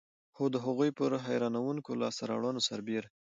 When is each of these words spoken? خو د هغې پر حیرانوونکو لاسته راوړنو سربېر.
خو 0.35 0.43
د 0.53 0.55
هغې 0.65 0.89
پر 0.99 1.11
حیرانوونکو 1.25 1.91
لاسته 2.01 2.23
راوړنو 2.31 2.61
سربېر. 2.67 3.03